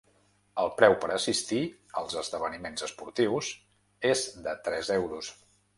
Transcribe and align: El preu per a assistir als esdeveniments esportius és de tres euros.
El 0.61 0.71
preu 0.79 0.95
per 1.03 1.09
a 1.09 1.17
assistir 1.21 1.59
als 2.03 2.17
esdeveniments 2.23 2.89
esportius 2.91 3.55
és 4.15 4.29
de 4.49 4.61
tres 4.69 4.95
euros. 5.03 5.35